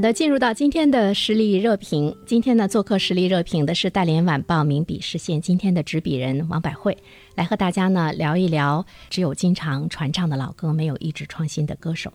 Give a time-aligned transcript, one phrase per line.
[0.00, 2.16] 的，进入到今天的实力热评。
[2.24, 6.96] 今天呢，做客实力热评的是大连晚报名笔视线今天的执笔人王百惠，
[7.34, 12.12] 来和大家呢聊一聊只有经常传唱的老歌，没有一直创新的歌手。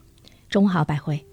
[0.50, 1.24] 中午好，百惠。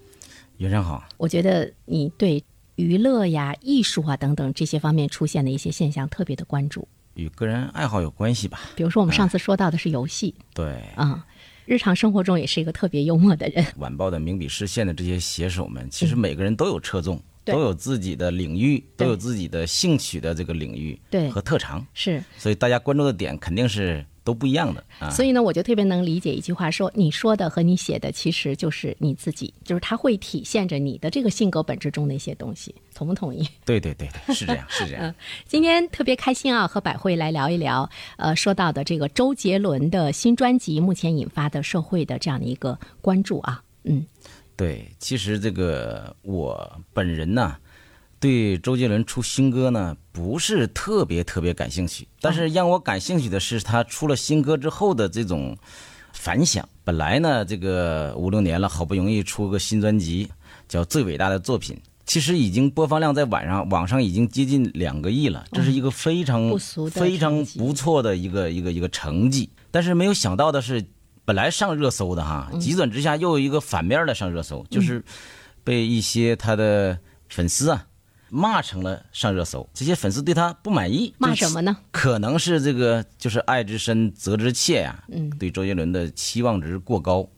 [0.57, 1.03] 袁生好。
[1.17, 2.43] 我觉得你对
[2.75, 8.59] 娱乐呀、艺术啊等等这些方面出现的一些现象特别的关注，与个人爱好有关系吧？
[8.75, 11.25] 比如说我们上次说到的是游戏，对，啊、
[11.65, 13.65] 日常生活中也是一个特别幽默的人。
[13.77, 20.97] 晚报的名笔视线的这些写手们，其实每个人都有侧重，嗯都有自己的领域，都有自己的兴趣的这个领域
[21.29, 25.09] 和特长，是，所以大家关注的点肯定是都不一样的啊。
[25.09, 32.73] 所以呢，我就特别能理解一句话说，你说的和你写的其实就是你自己，就是它会体现着你的这个性格本质中的一些东西。
[32.95, 33.47] 同不同意？
[33.65, 35.13] 对对对对，是这样，是这样。
[35.47, 44.05] 今天特别开心啊，和百惠来聊一聊，呃，说到的这个周杰伦的新专辑，目前引发的社会的这样的一个关注啊，嗯，
[44.55, 47.57] 对，其实这个我本人呢，
[48.23, 55.57] 对周杰伦出新歌呢不是特别特别感兴趣，但是让我感兴趣的是他出了新歌之后的这种
[56.13, 56.65] 反响。
[56.85, 60.29] 本来呢，这个五六年了，好不容易出个新专辑，
[60.69, 66.57] 叫《最伟大的作品》，其实已经播放量在晚上网上已经接近两个亿了，这是一个非常、
[66.89, 69.49] 非常不错的一个一个一个成绩。
[69.69, 70.85] 但是没有想到的是，
[71.25, 75.03] 本来上热搜的哈，急转直下又有一个反面的上热搜，就是
[75.61, 76.97] 被一些他的
[77.27, 77.85] 粉丝啊
[78.33, 79.69] 骂成了上热搜。
[79.75, 81.77] 这些粉丝对他不满意，骂什么呢？
[81.91, 85.29] 可能是这个就是爱之深责之切呀、嗯。
[85.37, 87.29] 对周杰伦的期望值过高，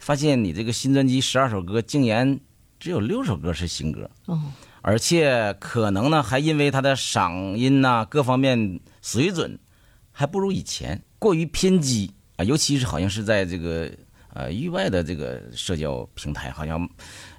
[0.00, 2.40] 发现你这个新专辑十二首歌，竟然
[2.80, 4.40] 只有六首歌是新歌，哦，
[4.82, 9.56] 而且可能呢还因为他的嗓音呐、各方面水准
[10.10, 13.88] 还不如以前，过于偏激啊，尤其是好像是在这个
[14.32, 16.88] 呃域外的这个社交平台，好像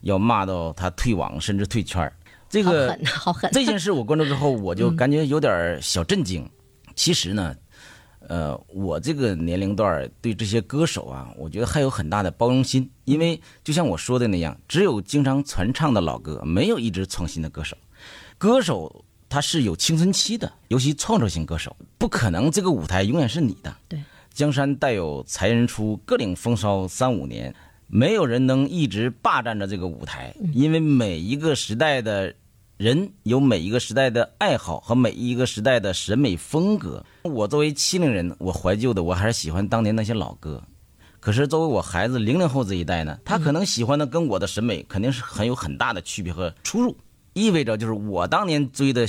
[0.02, 2.14] 要骂到他退网甚至退圈儿
[2.52, 6.48] 这个好狠， 好狠，这件事我关注之后，我就感觉有点小震惊。
[6.94, 7.56] 其实呢，
[8.28, 17.78] 呃，我这个年龄段对这些歌手啊，我觉得还有很大的包容心，因为就像我说的那样，只有经常传唱的老歌，没有一直创新的歌手。
[18.38, 23.74] 歌手他是有青春期的，尤其创作型歌手，不可能这个舞台永远是你的。
[23.88, 27.56] 对，江山代有才人出，各领风骚三五年，
[27.88, 32.34] 没有人能一直霸占着这个舞台，因为每一个时代的
[32.82, 37.06] 人有每一个时代的爱好和每一个时代的审美风格。
[37.22, 40.60] 我作为七零人，我怀旧的我还是喜欢当年那些老歌。
[41.20, 46.98] 可是作为我孩子零零后这一代呢，他可能喜欢的跟我的审美肯定是很有很大的区别和出入，
[47.34, 49.06] 意味着就是我当年追的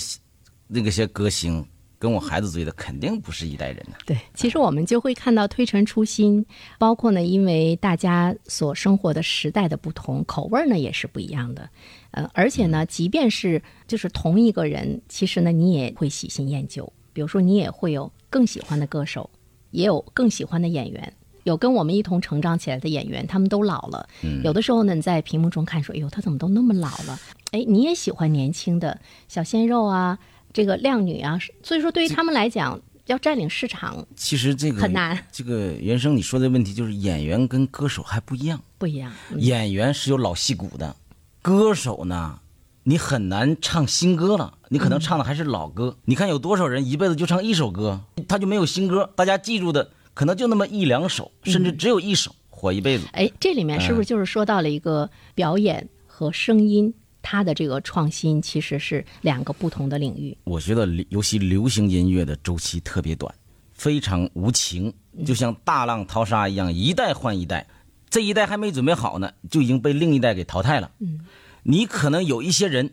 [0.66, 1.66] 那个些歌星，
[2.02, 6.44] 跟我孩子追的肯定不是一代人呢、对，其实我们就会看到推陈出新，
[6.76, 11.70] 包括呢，因为大家所生活的时代的不同，口味儿呢也是不一样的。
[12.10, 16.92] 呃，而且呢，即便是就是同一个人，其实呢，你也会喜新厌旧。
[17.12, 19.30] 比如说，你也会有更喜欢的歌手，
[19.70, 21.12] 也有更喜欢的演员。
[21.44, 24.08] 有跟我们一同成长起来的演员，他们都老了。
[24.42, 27.18] 有的时候呢，你在屏幕中看说：“哎呦，他怎么都那么老了？”
[27.52, 30.18] 哎，你也喜欢年轻的小鲜肉啊，
[30.52, 31.38] 这个靓女啊。
[31.62, 35.18] 所以说，对于他们来讲，要占领市场其实这个很难。
[35.32, 39.12] 这个原生你说的问题就是演员跟歌手还不一样，不一样。
[39.30, 40.94] 嗯演员是有老戏骨的，
[41.42, 42.38] 歌手呢，
[42.84, 45.96] 你很难唱新歌了，你可能唱的还是老歌。
[46.04, 53.06] 你看有多少人一辈子就唱一首歌，他就没有新歌，大家记住的可能就那么一两首，甚至只有一首，火一辈子。
[53.12, 60.36] 哎，这里面是不是就是说到了一个表演和声音，它的这个创新其实是两个不同的领域？
[60.44, 63.32] 我觉得流尤其流行音乐的周期特别短，
[63.72, 64.92] 非常无情，
[65.24, 67.66] 就像大浪淘沙一样，一代换一代。
[68.10, 70.90] 这一代还没准备好呢，就已经被另一代给淘汰了。
[70.98, 71.20] 嗯，
[71.62, 72.90] 你可能有一些人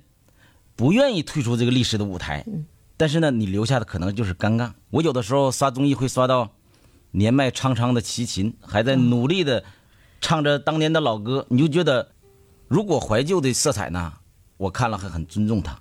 [0.78, 2.46] 不愿意退出这个历史的舞台，
[2.96, 4.72] 但是呢，你留下的可能就是尴尬。
[4.92, 6.52] 我有的时候刷综艺会刷到
[7.12, 9.64] 年迈苍苍的齐秦还在努力的
[10.22, 12.12] 唱着当年的老歌，你就觉得
[12.70, 14.14] 如果怀旧的色彩呢，
[14.60, 15.74] 我看了还很尊重他；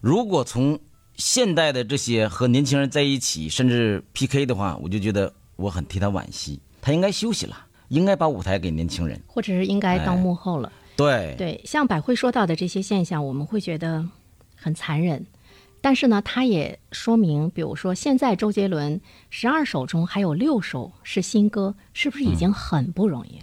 [0.00, 0.78] 如果从
[1.16, 6.58] 现代的这些和年轻人在一起，甚至 PK 的话，我就觉得我很替他惋惜。
[6.80, 10.72] 他应该休息了，应该把舞台给年轻人，或者是应该当幕后了。
[10.96, 14.02] 对对，像百惠说到的这些现象，我们会觉得
[14.56, 15.26] 很残忍。
[15.82, 18.98] 但是呢，他也说明，比如说现在周杰伦
[19.28, 23.38] 十二首中还有六首是新歌，是不是已经很不容易？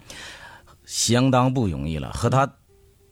[0.86, 2.12] 相当不容易了。
[2.14, 2.52] 和他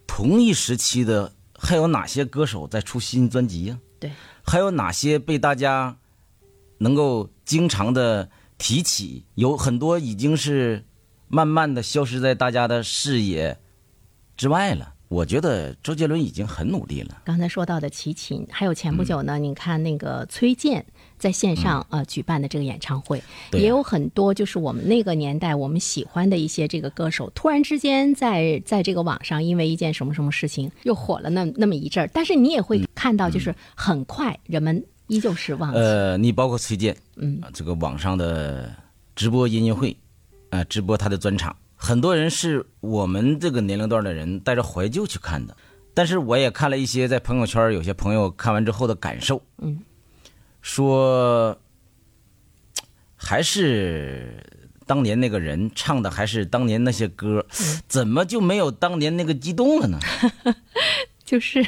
[0.08, 3.80] 同一时期的还有哪些歌手在出新专辑呀？
[4.00, 4.12] 对，
[4.46, 5.98] 还有哪些被大家
[6.78, 9.26] 能够经常的提起？
[9.36, 10.86] 有很多已经是
[11.28, 13.60] 慢慢的消失在大家的视野
[14.36, 14.94] 之外了。
[15.10, 17.22] 我觉得周杰伦已经很努力了。
[17.24, 20.86] 刚才说到的齐秦，还有前不久呢，你看那个崔健
[21.18, 23.24] 在线上呃举办的这个演唱会，
[23.54, 35.80] 也有很多就是我们那个年代我们喜欢的一些这个歌手，突然之间在在这个网上因为一件什么什么事情又火了那那么一阵儿，但是你也会看到，就是很快人们依旧是忘记。
[35.80, 38.70] 呃，你包括崔健，嗯，这个网上的
[39.16, 39.96] 直播音乐会，
[40.50, 41.56] 呃，直播他的专场。
[41.88, 45.56] 很多人是我们这个年龄段的人带着怀旧去看的，
[45.94, 49.80] 但是我也看了一些在朋友圈有些朋友看完之后的感受，嗯，
[50.62, 51.58] 说
[53.16, 54.44] 还是
[54.86, 57.46] 当年那个人唱的，还是当年那些歌，
[57.88, 59.98] 怎么就没有当年那个激动了呢？
[61.24, 61.64] 就是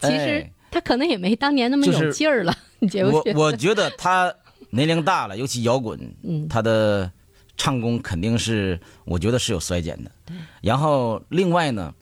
[0.00, 3.40] 其实他可能也没当年那么有劲儿了，你觉不觉得？
[3.40, 4.32] 我 我觉得他
[4.70, 7.10] 年龄大了，尤其摇滚，嗯，他的。
[7.56, 10.10] 唱功肯定是，我觉得是有衰减的。
[10.60, 11.94] 然后另外呢，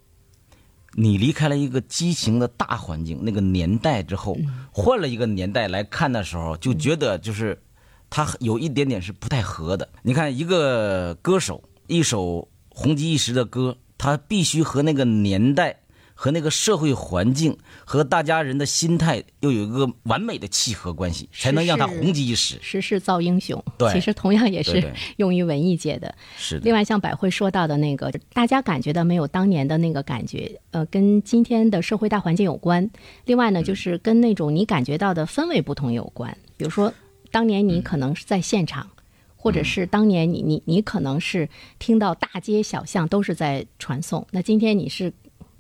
[0.95, 4.37] 你离开了一个激情的大环境、那个年代之后，
[4.73, 7.63] 换了一个年代来看的时候，就觉得就是
[8.09, 9.89] 他有一点点是不太合的。
[10.03, 15.82] 你看，一个歌手一首红极一时的歌，他必须和那个年代。
[16.15, 22.59] 和那个社会环境和大家人的心态又有一个完美的契合关系，才能让他红极一时。
[22.61, 26.15] 时势造英雄，对，其实同样也是用于文艺界的。
[26.37, 26.65] 是的。
[26.65, 32.89] 另外，像百惠说到的那个，大家感觉到没有当年的那个感觉，呃，跟今天的社会大环境有关。
[33.25, 36.37] 另外呢，就是跟那种你感觉到的氛围不同有关。
[36.57, 36.93] 比如说，
[37.31, 38.89] 当年你可能是在现场，
[39.35, 41.49] 或者是当年你你你可能是
[41.79, 44.25] 听到大街小巷都是在传颂。
[44.31, 45.13] 那今天你是。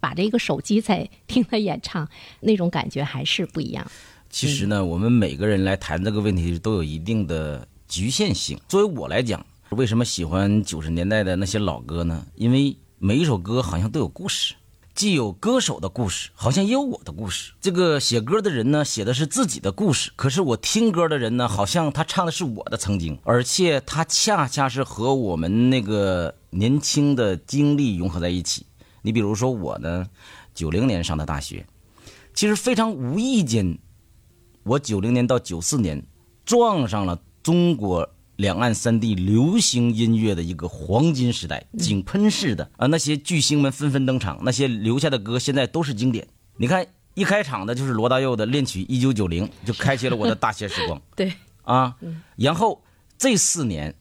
[0.03, 2.09] 把这个手机在听他演唱，
[2.41, 3.89] 那种感觉还是不一样。
[4.29, 8.59] 其实呢，我们每个人来谈这个问题都有一定的局限性。
[8.67, 12.27] 作为我来讲，为什么喜欢九十年代的那些老歌呢？
[12.35, 14.55] 因为每一首歌好像都有故事，
[14.93, 17.53] 既有歌手的故事，好像也有我的故事。
[17.61, 28.67] 这个写歌的人呢，写的是自己的故事，可是我听歌的人呢，好像他唱的是我的曾经，而且他恰恰是和我们那个年轻的经历融合在一起。
[29.03, 30.07] 你比如说我呢，
[30.55, 31.67] 九零年上的大学，
[32.33, 33.79] 其实非常无意间，
[34.63, 36.03] 我九零年到九四年
[36.45, 46.27] 撞上了中国两岸三地流行音乐的一个黄金时代，井喷式的啊，那些巨星们纷纷登场，那些留下的歌现在都是经典。
[46.57, 51.01] 你看一开场的就是罗大佑的恋曲一九九零，就开启了我的大学时光。
[51.17, 51.33] 对
[51.63, 51.97] 啊，
[52.37, 52.83] 然后
[53.19, 53.95] 这四年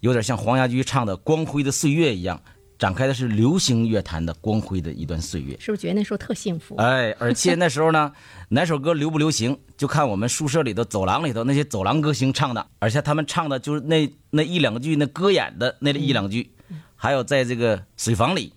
[0.00, 2.40] 有点像黄家驹唱的《光辉的岁月》一样。
[2.78, 6.76] 展开的是流行乐坛的光辉的一段岁月，是不是觉得那时候特幸福？
[6.76, 8.12] 哎，而且那时候呢，
[8.50, 16.50] 哪首歌流不流行，就看我们宿舍里头、走廊里头那些走廊歌星唱的，而且他们唱的就是那那一两句那歌演的那一两句，
[16.94, 18.52] 还有在这个水房里，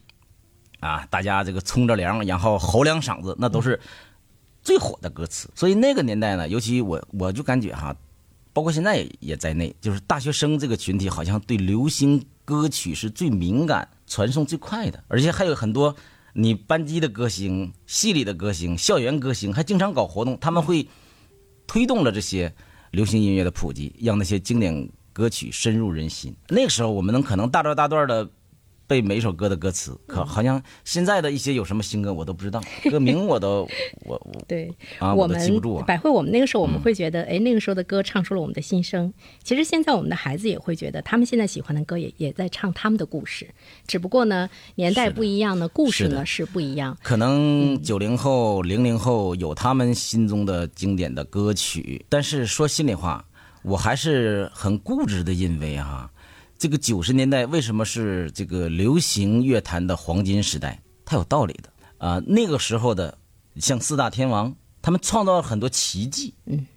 [0.82, 3.80] 啊，大家这个冲着凉，然后吼两嗓子，那都是
[4.62, 5.50] 最火的歌词。
[5.56, 7.96] 所以那个年代呢，尤其我我就感觉哈，
[8.52, 13.88] 包括现在也在内，就是大学生这个群体好像对流行歌曲是最敏感。
[14.08, 15.96] 传送最快的，而且还有很多
[16.34, 20.88] 你班级的歌星、系里的歌星、校园歌星，还经常搞活动，他们会
[21.68, 22.52] 推动了这些
[22.90, 26.36] 流行音乐的普及，让那些经典歌曲深入人心。
[26.48, 28.28] 那个时候，我们能可能大段大段的。
[28.90, 33.70] 背每一首歌的歌词，可好像现在的一些有什么新歌我都不知道，歌名我都
[34.04, 35.86] 我我对啊，我们记不住啊。
[35.86, 39.14] 百惠，我们那个时候我们会觉得，哎，那个时候的歌唱出了我们的心声。
[39.44, 43.48] 其实现在我们的孩子也会觉得，他们现在喜欢的歌也也在唱他们的故事，
[43.86, 46.98] 只不过呢，年代不一样呢，故事呢是不一样。
[47.04, 53.24] 可能九零后、零零后有他们心中的经典的歌曲，但是说心里话，
[53.62, 56.10] 我还是很固执的认为哈。
[56.60, 60.78] 这个九十年代为什么是这个流行乐坛的黄金时代？
[61.06, 61.70] 它有道理的
[62.06, 62.22] 啊。
[62.28, 63.18] 那个时候的
[63.56, 66.34] 像四大天王，他们创造了很多奇迹。
[66.48, 66.68] 嗯，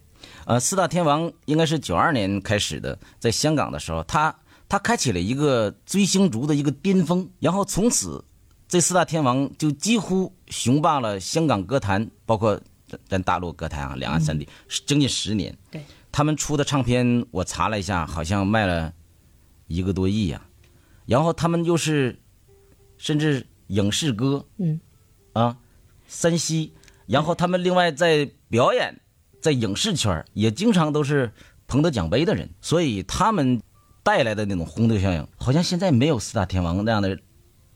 [0.45, 4.33] 呃，四大天王应该是九二年开始的，在香港的时候，他
[4.69, 8.25] 他开启了一个追星族的一个巅峰，然后从此
[8.69, 12.55] 这四大天王就几乎雄霸了香港歌坛，包括
[12.87, 14.49] 咱咱大陆歌坛啊，两岸三地，
[14.87, 15.53] 将近十年。
[15.73, 18.93] 对，他们出的唱片我查了一下，好像卖了
[19.73, 20.41] 一个多亿呀、
[21.07, 22.19] 然后他们又是，
[22.99, 24.79] 甚至影视歌，嗯，
[25.33, 25.57] 啊，
[26.07, 26.75] 山西，
[27.07, 29.01] 然后他们另外在表演，
[29.41, 31.33] 在影视圈也经常都是
[31.67, 33.63] 捧得奖杯的人，所以他们
[34.03, 37.19] 带来的那种轰动效应，好像现在没有四大天王那样的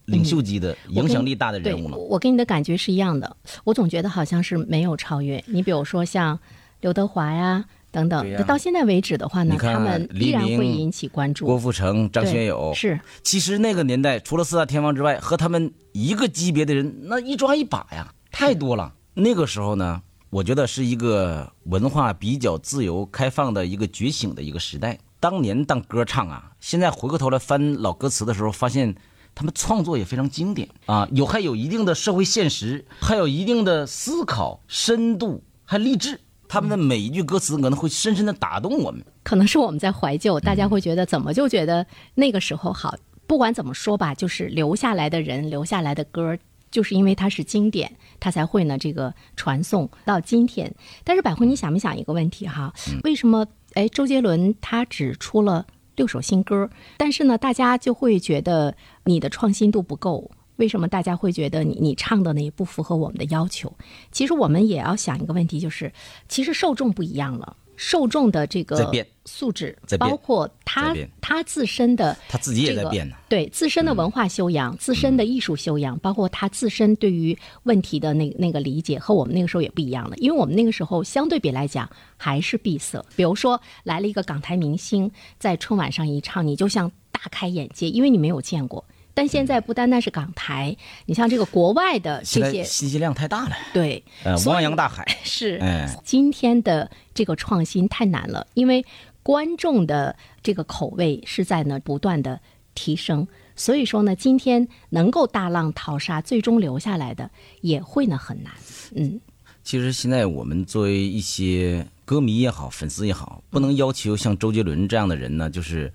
[0.04, 1.96] 领袖级的、影响力大的人物了。
[1.96, 5.42] 我跟你的感觉是一样的，我总觉得好像是没有超越。
[5.46, 6.38] 你比如说像
[6.80, 11.47] 刘德华呀等等，那到现在为止的话呢，你看他们依然会引起关注。
[11.47, 18.93] 郭富城、张学友，是其实那个年代除了四大天王之外，和他们一个级别的人，那一抓一把呀，太多了。
[19.14, 24.99] 那个时候呢，我觉得是一个文化比较自由开放的一个觉醒的一个时代。
[25.19, 28.95] 当年当歌唱啊，现在回过头来翻老歌词的时候，发现
[29.35, 36.21] 他们创作也非常经典啊，有还有一定的社会现实，还有一定的思考深度，还励志。
[36.48, 39.04] 他们的每一句歌词可能会深深的打动我们。
[39.22, 42.94] 可能是我们在怀旧，大嗯家会觉得怎么就觉得那个时候好？
[43.26, 46.38] 不管怎么说吧，就是留下来的人留下来的歌，
[46.70, 50.72] 就是因为它是经典，它才会呢这个传颂到今天。
[51.02, 52.72] 但是百惠，你想没想一个问题哈？
[52.88, 60.30] 嗯为什么哎周杰伦他只出了六首新歌，但是呢大家就会觉得你的创新度不够？
[60.56, 63.72] 为什么大家会觉得你你唱的呢也不符合我们的要求？
[64.10, 65.92] 其实我们也要想一个问题，就是
[66.28, 68.90] 其实受众不一样了，受众的这个
[69.25, 73.16] 素质包括他他自身的他自己也这个在变呢。
[73.28, 80.16] 对自身的文化修养、自身的艺术修养，包括他自身对于问题的那那个理解，和我们那个时候也不一样了。
[80.16, 83.04] 因为我们那个时候相对比来讲还是闭塞。
[83.16, 88.84] 比如说来了一个港台明星，在春晚上一唱，你就像大开眼界，因为你没有见过。
[89.16, 95.02] 但现在不单单是港台，你像这个国外的这些，信息量太大了，对，呃，汪洋大海。
[95.25, 95.99] 是，哎。
[96.04, 98.85] 今天的这个创新太难了，因为
[99.23, 102.38] 观众的这个口味是在呢不断的
[102.75, 107.30] 提升，所以说呢，今天能够大浪淘沙，最终留下来的
[107.62, 108.52] 也会呢很难。
[108.94, 109.18] 嗯，
[109.64, 115.90] 其实现在我们作为一些歌迷也好，粉丝也好，不能要求像周杰伦这样的人呢，就是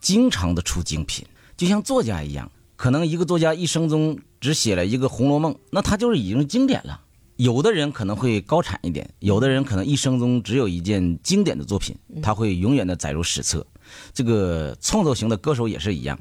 [0.00, 1.22] 经常的出精品，
[1.54, 7.00] 就像作家一样，可能一个作家一生中只写了一个《红楼梦》，那他就是已经经典了。
[7.36, 13.66] 有的人可能会高产一点，有的人可能一生中只有一件经典的作品，他会永远的载入史册。
[14.12, 16.18] 这个创作型的歌手也是一样，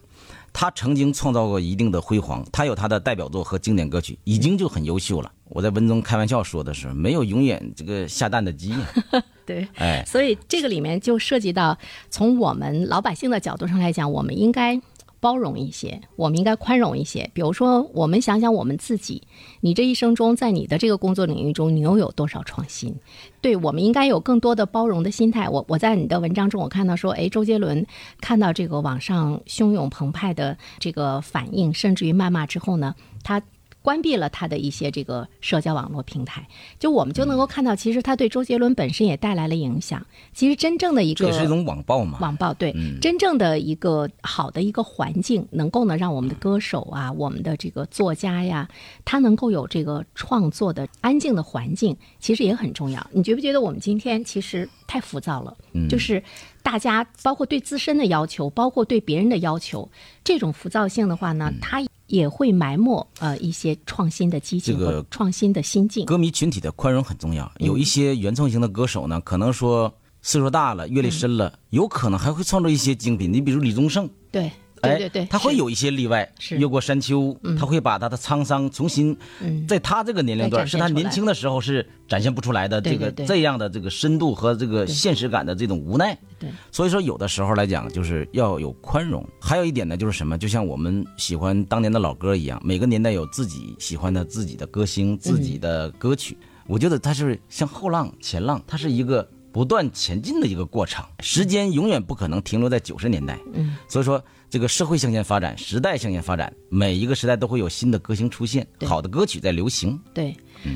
[0.53, 5.31] 他曾经创造过一定的辉煌，他有他的代表作和经典歌曲，已经就很优秀了。
[5.49, 8.87] 我在文中开玩笑说的是，没有永远这个下蛋的鸡呀，
[9.45, 9.67] 对。
[9.75, 11.77] 哎，所以这个里面就涉及到，
[12.09, 14.81] 从我们老百姓的角度上来讲，我们应该
[15.21, 17.29] 包容一些，我们应该宽容一些。
[17.33, 19.21] 比如说，我们想想我们自己，
[19.61, 22.93] 你这一生中，在你的这个工作领域中，你又有多少创新？
[23.39, 25.47] 对，我们应该有更多的包容的心态。
[25.47, 27.85] 我我在你的文章中，我看到说，哎，周杰伦
[28.19, 33.41] 看到这个网上汹涌澎湃的这个反应，甚至于谩骂之后呢，他。
[33.81, 36.47] 关闭了他的一些这个社交网络平台，
[36.79, 40.05] 就我们就能够看到，其实他对周杰伦本身也带来了影响。
[40.33, 42.19] 其实真正的一个这也是一种网暴嘛。
[42.21, 48.67] 网暴，对，嗯真正的一个好的一个环境，能够呢让我们的歌手啊，我们的这个作家呀，
[49.03, 53.05] 他能够有这个创作的安静的环境，其实也很重要。
[53.11, 55.57] 你觉不觉得我们今天其实太浮躁了？
[55.73, 56.21] 嗯就是
[56.61, 59.89] 大家包括对自身的要求，包括对别人的要求，
[60.23, 61.81] 这种浮躁性的话嗯呢，它
[62.11, 66.05] 也会埋没呃一些创新的激情这个和创新的心境。
[66.05, 67.49] 歌迷群体的宽容很重要。
[67.59, 69.91] 嗯有一些原创型的歌手呢，可能说
[70.21, 73.31] 岁数大了，阅历深了，有可能还会创作一些精品。
[73.31, 86.17] 你比如李宗盛，对哎，对对对，他会有一些例外，越过山丘，他会把他的沧桑重新，嗯在他这个年龄段，是他年轻的时候是展现不出来的这个这样的这个深度和这个现实感的这种无奈。
[86.39, 89.23] 对所以说，有的时候来讲，就是要有宽容。
[89.39, 90.37] 还有一点呢，就是什么？
[90.37, 96.37] 就像我们喜欢当年的老歌一样，每个年代有自己喜欢的自己的歌星、自己的歌曲。
[96.67, 101.03] 我觉得它是像后浪、前浪，它是一个不断前进的一个过程。
[101.19, 103.37] 时间永远不可能停留在九十年代。
[103.53, 109.97] 嗯，所以说，这个社会向前发展，时代向前发展，每一个时代都会有新的歌星出现，好的歌曲在流行。
[110.13, 110.35] 对，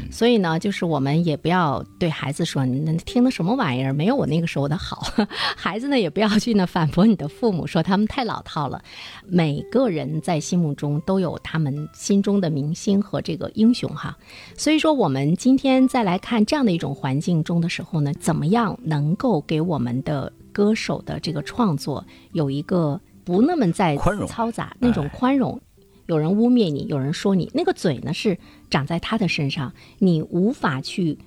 [0.09, 5.05] 所以呢，就是我们也不要对孩子说你听的什么玩意儿，没有我那个时候的好。
[5.57, 8.81] 孩子呢，也不要去呢反驳你的父母，说他们太老套了。
[9.27, 14.17] 每个人在心目中都有他们心中的明星和这个英雄哈。
[14.55, 22.01] 所以说，我们今天再来看这样的一种环境中的时候呢，怎么样能够给我们的歌手的这个创作
[22.31, 25.59] 有一个不那么在嘈杂那种哎宽容。
[26.05, 28.37] 有人污蔑你，有人说你，那个嘴呢是
[28.69, 31.17] 长在他的身上，你无法去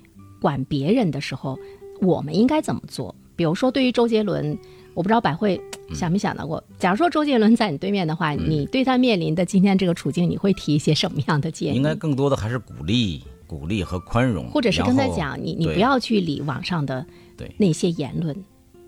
[0.41, 1.59] 管别人的时候，
[1.99, 3.13] 我们应该怎么做？
[3.35, 4.57] 比如说，对于周杰伦，
[4.93, 5.59] 我不知道百惠
[5.93, 11.75] 想没想到过，假如说周杰伦在你对面的话，你对他面临的今天这个处境，你会提一些什么样的建议？
[11.75, 18.33] 应该更多的还是鼓励、鼓励和宽容，或者是跟他讲，你你不要去理网上的对那些言论，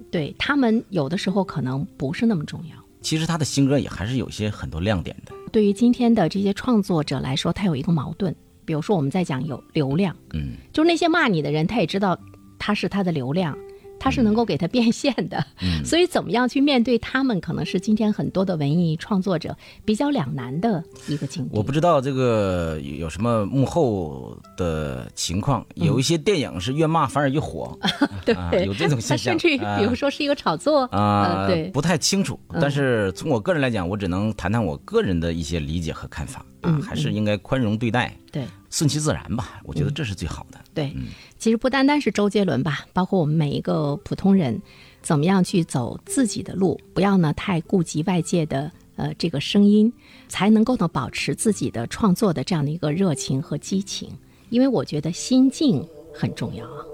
[0.10, 2.81] 对他们有的时候可能不是那么重要。
[3.02, 5.34] 其实他的新歌也还是有一些很多亮点的。
[5.52, 12.18] 对于今天的这些创作者来说，他有一个矛盾，比如说我们在讲有流量，嗯，就是那些骂你的人，他也知道
[12.58, 13.58] 他是他的流量，
[14.02, 15.86] 他是能够给他变现的，嗯。
[15.86, 19.56] 所以怎么样去面对他们，可能是今天很多的文艺创作者
[19.86, 21.52] 比较两难的一个境地。
[21.56, 27.78] 我不知道这个有什么幕后的情况，有一些电影是越骂反而越火，
[28.26, 29.34] 对、啊有这种现象。
[29.34, 29.78] 甚至于啊。
[29.78, 32.40] 比如说是一个炒作，啊、呃，对，不太清楚。
[32.60, 38.48] 但是从我个人来讲，我只能谈谈我个人的一些理解和看法啊，还是应该宽容对待，对。
[38.70, 39.60] 顺其自然吧。
[39.66, 40.58] 我觉得这是最好的。
[40.74, 40.96] 对，
[41.38, 44.62] 其实不单单是周杰伦吧，包括我们每一个普通人，
[45.02, 49.92] 怎么样去走自己的路，不要呢太顾及外界的呃这个声音，
[50.30, 54.10] 才能够呢保持自己的创作的这样的一个热情和激情。
[54.50, 56.86] 因为我觉得心境很重要啊。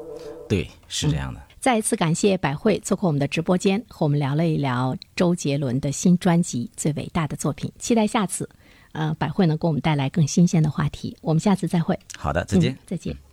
[0.49, 1.39] 对，是这样的。
[1.59, 8.49] 再一次感谢百惠做客我们的直播间，和我们聊了一聊周杰伦的新专辑《最伟大的作品》，期待下次，
[8.97, 11.15] 呃，百惠呢给我们带来更新鲜的话题。
[11.21, 12.73] 我们下次再会，好的，再见。
[12.73, 13.26] 嗯再见。